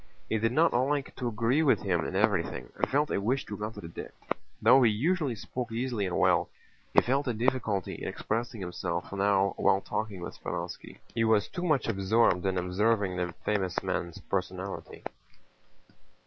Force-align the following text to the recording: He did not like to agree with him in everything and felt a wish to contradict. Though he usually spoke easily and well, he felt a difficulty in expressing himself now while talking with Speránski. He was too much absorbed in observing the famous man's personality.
He 0.29 0.39
did 0.39 0.51
not 0.51 0.73
like 0.73 1.15
to 1.17 1.27
agree 1.27 1.61
with 1.61 1.83
him 1.83 2.03
in 2.07 2.15
everything 2.15 2.71
and 2.75 2.89
felt 2.89 3.11
a 3.11 3.21
wish 3.21 3.45
to 3.45 3.55
contradict. 3.55 4.15
Though 4.59 4.81
he 4.81 4.89
usually 4.89 5.35
spoke 5.35 5.71
easily 5.71 6.07
and 6.07 6.17
well, 6.17 6.49
he 6.91 7.01
felt 7.01 7.27
a 7.27 7.35
difficulty 7.35 7.93
in 7.93 8.07
expressing 8.07 8.61
himself 8.61 9.13
now 9.13 9.53
while 9.57 9.79
talking 9.81 10.21
with 10.21 10.33
Speránski. 10.39 10.97
He 11.13 11.23
was 11.23 11.47
too 11.47 11.61
much 11.61 11.87
absorbed 11.87 12.47
in 12.47 12.57
observing 12.57 13.15
the 13.17 13.35
famous 13.45 13.83
man's 13.83 14.17
personality. 14.21 15.03